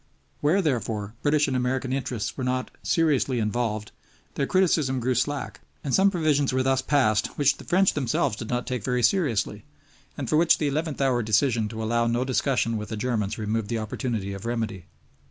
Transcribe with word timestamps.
Where, 0.39 0.63
therefore, 0.63 1.13
British 1.21 1.47
and 1.47 1.55
American 1.55 1.93
interests 1.93 2.35
were 2.35 2.43
not 2.43 2.71
seriously 2.81 3.37
involved 3.37 3.91
their 4.33 4.47
criticism 4.47 4.99
grew 4.99 5.13
slack, 5.13 5.61
and 5.83 5.93
some 5.93 6.09
provisions 6.09 6.51
were 6.51 6.63
thus 6.63 6.81
passed 6.81 7.27
which 7.37 7.57
the 7.57 7.63
French 7.63 7.93
themselves 7.93 8.35
did 8.35 8.49
not 8.49 8.65
take 8.65 8.83
very 8.83 9.03
seriously, 9.03 9.63
and 10.17 10.27
for 10.27 10.37
which 10.37 10.57
the 10.57 10.67
eleventh 10.67 10.99
hour 11.01 11.21
decision 11.21 11.69
to 11.69 11.83
allow 11.83 12.07
no 12.07 12.25
discussion 12.25 12.77
with 12.77 12.89
the 12.89 12.97
Germans 12.97 13.37
removed 13.37 13.67
the 13.67 13.77
opportunity 13.77 14.33
of 14.33 14.47
remedy. 14.47 14.87